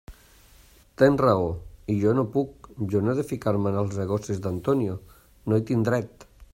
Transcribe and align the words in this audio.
Tens 1.01 1.19
raó; 1.21 1.51
i 1.95 1.99
jo 2.05 2.15
no 2.21 2.25
puc, 2.37 2.71
jo 2.95 3.03
no 3.05 3.13
he 3.13 3.17
de 3.21 3.27
ficar-me 3.35 3.73
en 3.75 3.79
els 3.85 4.01
negocis 4.03 4.43
d'Antonio; 4.47 4.99
no 5.53 5.59
hi 5.61 5.67
tinc 5.71 5.91
dret. 5.91 6.31